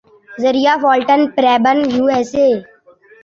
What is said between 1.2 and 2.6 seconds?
پریبن یوایساے